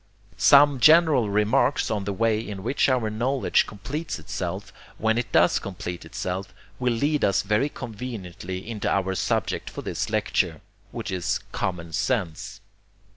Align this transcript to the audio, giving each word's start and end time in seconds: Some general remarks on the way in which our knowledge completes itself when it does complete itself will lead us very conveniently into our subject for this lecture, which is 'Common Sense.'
Some 0.39 0.79
general 0.79 1.29
remarks 1.29 1.91
on 1.91 2.05
the 2.05 2.11
way 2.11 2.39
in 2.39 2.63
which 2.63 2.89
our 2.89 3.11
knowledge 3.11 3.67
completes 3.67 4.17
itself 4.17 4.73
when 4.97 5.19
it 5.19 5.31
does 5.31 5.59
complete 5.59 6.05
itself 6.05 6.55
will 6.79 6.93
lead 6.93 7.23
us 7.23 7.43
very 7.43 7.69
conveniently 7.69 8.67
into 8.67 8.89
our 8.89 9.13
subject 9.13 9.69
for 9.69 9.83
this 9.83 10.09
lecture, 10.09 10.61
which 10.89 11.11
is 11.11 11.39
'Common 11.51 11.93
Sense.' 11.93 12.61